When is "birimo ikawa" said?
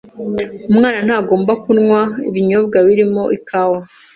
2.87-3.79